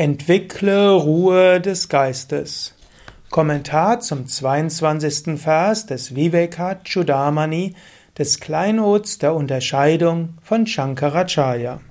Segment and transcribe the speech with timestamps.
[0.00, 2.74] Entwickle Ruhe des Geistes.
[3.28, 5.38] Kommentar zum 22.
[5.38, 7.74] Vers des Vivekachudamani
[8.16, 11.82] des Kleinods der Unterscheidung von Shankaracharya.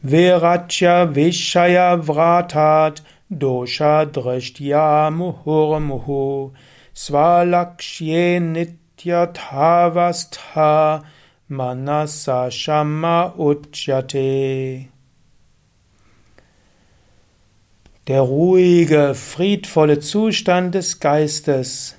[0.00, 6.52] Virajya Vishaya Vratat Dosha Drishtya Muhurmuhu
[6.96, 11.02] Swalakshye Nityathavastha
[11.48, 14.93] Manasa Shama Uchyate
[18.06, 21.96] Der ruhige, friedvolle Zustand des Geistes,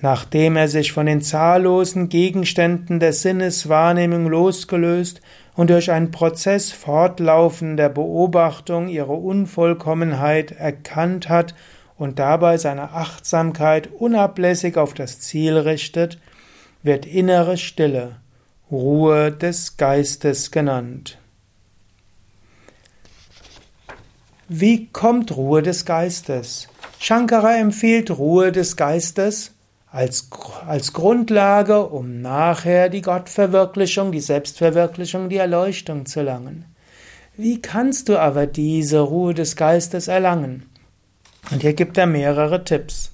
[0.00, 5.20] nachdem er sich von den zahllosen Gegenständen der Sinneswahrnehmung losgelöst
[5.54, 11.54] und durch einen Prozess fortlaufender Beobachtung ihre Unvollkommenheit erkannt hat
[11.98, 16.18] und dabei seine Achtsamkeit unablässig auf das Ziel richtet,
[16.82, 18.16] wird innere Stille,
[18.70, 21.18] Ruhe des Geistes genannt.
[24.54, 26.68] Wie kommt Ruhe des Geistes?
[26.98, 29.52] Shankara empfiehlt Ruhe des Geistes
[29.90, 30.28] als,
[30.66, 36.66] als Grundlage, um nachher die Gottverwirklichung, die Selbstverwirklichung, die Erleuchtung zu erlangen.
[37.34, 40.66] Wie kannst du aber diese Ruhe des Geistes erlangen?
[41.50, 43.10] Und hier gibt er mehrere Tipps.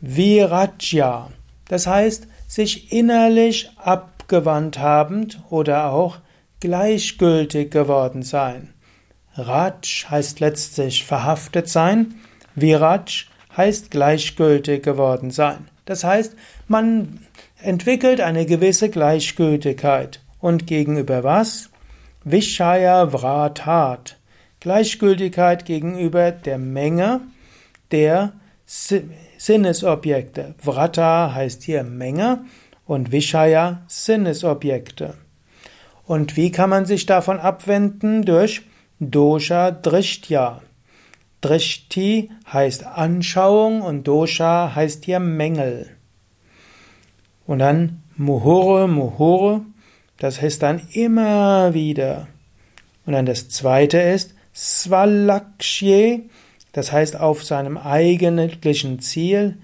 [0.00, 1.28] Virajya,
[1.66, 6.18] das heißt, sich innerlich abgewandt habend oder auch
[6.60, 8.74] gleichgültig geworden sein.
[9.40, 12.14] Raj heißt letztlich verhaftet sein.
[12.54, 15.68] Viraj heißt gleichgültig geworden sein.
[15.84, 16.36] Das heißt,
[16.68, 17.20] man
[17.62, 20.20] entwickelt eine gewisse Gleichgültigkeit.
[20.40, 21.70] Und gegenüber was?
[22.24, 24.16] Vishaya Vratat.
[24.60, 27.20] Gleichgültigkeit gegenüber der Menge
[27.90, 28.32] der
[28.66, 30.54] Sinnesobjekte.
[30.62, 32.44] Vrata heißt hier Menge
[32.86, 35.14] und Vishaya Sinnesobjekte.
[36.06, 38.24] Und wie kann man sich davon abwenden?
[38.24, 38.62] Durch
[39.00, 40.60] Dosha Drishtya.
[41.40, 45.88] Drishti heißt Anschauung und Dosha heißt hier Mängel.
[47.46, 49.62] Und dann Muhure, Muhure,
[50.18, 52.28] das heißt dann immer wieder.
[53.06, 56.28] Und dann das zweite ist Svalakshye,
[56.72, 59.56] das heißt auf seinem eigentlichen Ziel.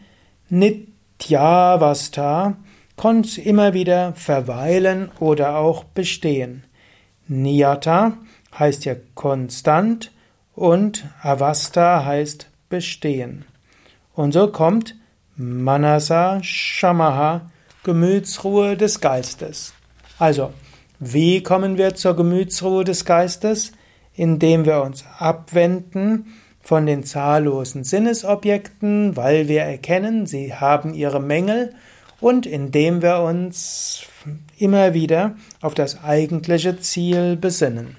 [0.48, 2.56] Nityavasta,
[2.96, 6.64] konnte immer wieder verweilen oder auch bestehen.
[7.28, 8.16] Niyata,
[8.58, 10.12] heißt ja konstant
[10.54, 13.44] und Avasta heißt bestehen.
[14.14, 14.96] Und so kommt
[15.36, 17.50] Manasa Shamaha,
[17.84, 19.74] Gemütsruhe des Geistes.
[20.18, 20.52] Also,
[20.98, 23.72] wie kommen wir zur Gemütsruhe des Geistes?
[24.14, 31.74] Indem wir uns abwenden von den zahllosen Sinnesobjekten, weil wir erkennen, sie haben ihre Mängel
[32.18, 34.06] und indem wir uns
[34.56, 37.98] immer wieder auf das eigentliche Ziel besinnen.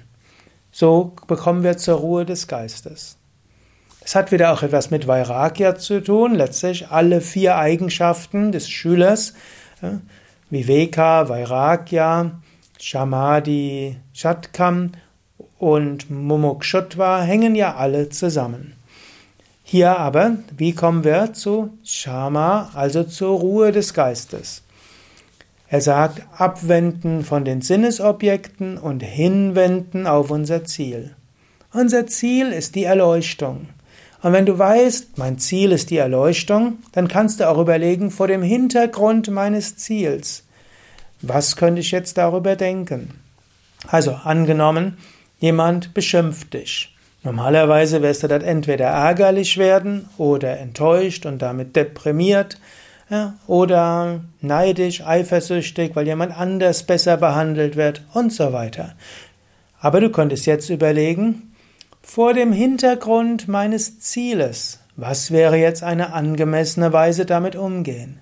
[0.80, 3.16] So bekommen wir zur Ruhe des Geistes.
[4.00, 9.34] Es hat wieder auch etwas mit Vairagya zu tun, letztlich alle vier Eigenschaften des Schülers,
[10.50, 12.30] Viveka, Vairagya,
[12.78, 14.92] Shamadhi, Shatkam
[15.58, 18.74] und Mumukshutva hängen ja alle zusammen.
[19.64, 24.62] Hier aber, wie kommen wir zu Shama, also zur Ruhe des Geistes?
[25.70, 31.14] Er sagt, abwenden von den Sinnesobjekten und hinwenden auf unser Ziel.
[31.72, 33.68] Unser Ziel ist die Erleuchtung.
[34.22, 38.26] Und wenn du weißt, mein Ziel ist die Erleuchtung, dann kannst du auch überlegen, vor
[38.26, 40.44] dem Hintergrund meines Ziels,
[41.20, 43.20] was könnte ich jetzt darüber denken?
[43.86, 44.96] Also angenommen,
[45.38, 46.96] jemand beschimpft dich.
[47.22, 52.58] Normalerweise wirst du dort entweder ärgerlich werden oder enttäuscht und damit deprimiert
[53.10, 58.94] ja, oder neidisch, eifersüchtig, weil jemand anders besser behandelt wird und so weiter.
[59.80, 61.54] Aber du könntest jetzt überlegen,
[62.02, 68.18] vor dem Hintergrund meines Zieles, was wäre jetzt eine angemessene Weise damit umgehen?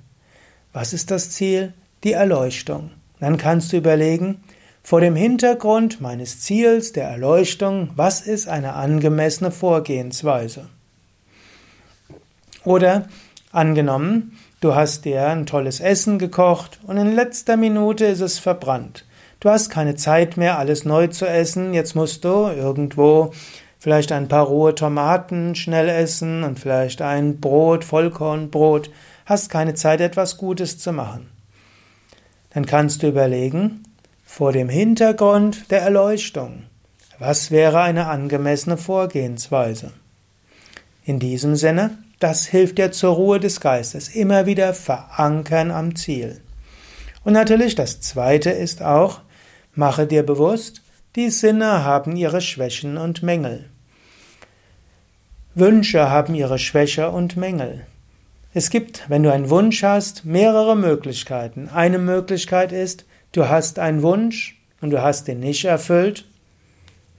[0.72, 1.72] Was ist das Ziel?
[2.04, 2.90] Die Erleuchtung.
[3.18, 4.42] Dann kannst du überlegen,
[4.82, 10.68] vor dem Hintergrund meines Ziels der Erleuchtung, was ist eine angemessene Vorgehensweise?
[12.62, 13.08] Oder
[13.50, 19.04] angenommen, Du hast dir ein tolles Essen gekocht und in letzter Minute ist es verbrannt.
[19.38, 21.74] Du hast keine Zeit mehr, alles neu zu essen.
[21.74, 23.32] Jetzt musst du irgendwo
[23.78, 28.90] vielleicht ein paar rohe Tomaten schnell essen und vielleicht ein Brot, Vollkornbrot.
[29.26, 31.28] Hast keine Zeit, etwas Gutes zu machen.
[32.54, 33.82] Dann kannst du überlegen,
[34.24, 36.62] vor dem Hintergrund der Erleuchtung,
[37.18, 39.92] was wäre eine angemessene Vorgehensweise?
[41.04, 44.08] In diesem Sinne, das hilft dir zur Ruhe des Geistes.
[44.08, 46.40] Immer wieder verankern am Ziel.
[47.24, 49.20] Und natürlich das zweite ist auch,
[49.74, 50.82] mache dir bewusst,
[51.16, 53.70] Die Sinne haben ihre Schwächen und Mängel.
[55.54, 57.86] Wünsche haben ihre Schwäche und Mängel.
[58.52, 61.70] Es gibt, wenn du einen Wunsch hast, mehrere Möglichkeiten.
[61.70, 66.26] Eine Möglichkeit ist, du hast einen Wunsch und du hast ihn nicht erfüllt.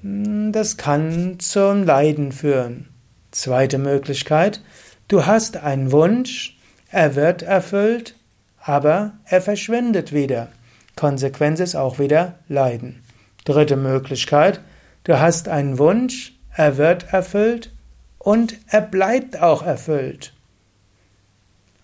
[0.01, 2.89] Hm, das kann zum Leiden führen.
[3.31, 4.61] Zweite Möglichkeit,
[5.07, 6.57] du hast einen Wunsch,
[6.89, 8.15] er wird erfüllt,
[8.59, 10.49] aber er verschwindet wieder.
[10.95, 13.03] Konsequenz ist auch wieder Leiden.
[13.45, 14.61] Dritte Möglichkeit,
[15.03, 17.71] du hast einen Wunsch, er wird erfüllt
[18.17, 20.33] und er bleibt auch erfüllt.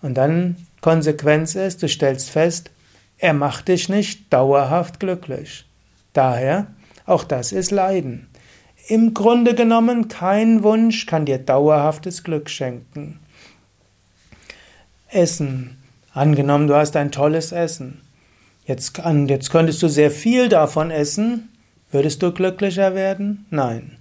[0.02, 2.70] Und dann Konsequenz ist, du stellst fest,
[3.16, 5.64] er macht dich nicht dauerhaft glücklich.
[6.12, 6.66] Daher,
[7.06, 8.28] auch das ist Leiden.
[8.86, 13.18] Im Grunde genommen, kein Wunsch kann dir dauerhaftes Glück schenken.
[15.08, 15.78] Essen.
[16.12, 18.02] Angenommen, du hast ein tolles Essen.
[18.66, 21.48] Jetzt, jetzt könntest du sehr viel davon essen.
[21.90, 23.46] Würdest du glücklicher werden?
[23.50, 23.98] Nein.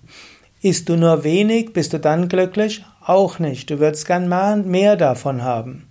[0.62, 2.84] Isst du nur wenig, bist du dann glücklich?
[3.06, 3.70] Auch nicht.
[3.70, 4.28] Du würdest gern
[4.70, 5.88] mehr davon haben.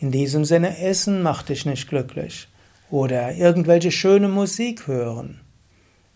[0.00, 2.48] In diesem Sinne, Essen macht dich nicht glücklich.
[2.90, 5.40] Oder irgendwelche schöne Musik hören.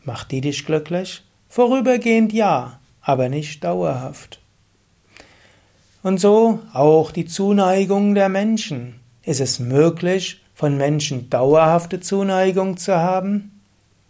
[0.04, 1.22] Macht die dich glücklich?
[1.52, 4.40] Vorübergehend ja, aber nicht dauerhaft.
[6.02, 9.00] Und so auch die Zuneigung der Menschen.
[9.22, 13.60] Ist es möglich, von Menschen dauerhafte Zuneigung zu haben?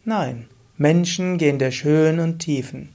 [0.05, 0.47] Nein,
[0.77, 2.91] Menschen gehen durch Höhen und Tiefen.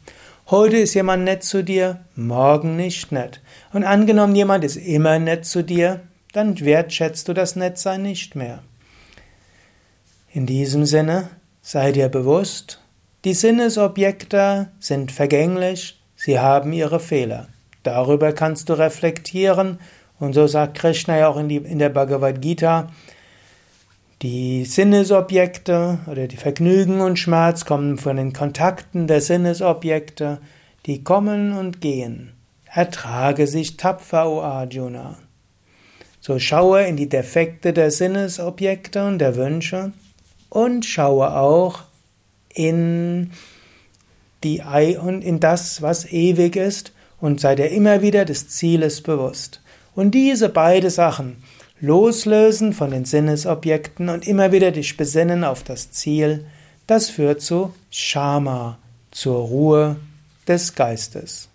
[0.50, 3.42] Heute ist jemand nett zu dir, morgen nicht nett.
[3.74, 6.00] Und angenommen, jemand ist immer nett zu dir,
[6.32, 8.64] dann wertschätzt du das Nettsein nicht mehr.
[10.32, 12.80] In diesem Sinne, sei dir bewusst,
[13.28, 17.50] die Sinnesobjekte sind vergänglich, sie haben ihre Fehler.
[17.84, 19.80] Darüber kannst du reflektieren
[20.18, 22.88] und so sagt Krishna ja auch in, die, in der Bhagavad Gita,
[24.22, 30.38] die Sinnesobjekte oder die Vergnügen und Schmerz kommen von den Kontakten der Sinnesobjekte,
[30.86, 32.32] die kommen und gehen.
[32.64, 35.18] Ertrage sich tapfer, o Arjuna.
[36.22, 39.92] So schaue in die Defekte der Sinnesobjekte und der Wünsche
[40.50, 41.82] und schaue auch
[42.58, 43.32] in
[44.44, 44.62] die
[45.22, 49.62] in das, was ewig ist und sei dir immer wieder des Zieles bewusst.
[49.96, 51.38] Und diese beiden Sachen,
[51.80, 56.46] loslösen von den Sinnesobjekten und immer wieder dich besinnen auf das Ziel,
[56.88, 58.78] das führt zu Shama,
[59.12, 59.98] zur Ruhe
[60.48, 61.50] des Geistes.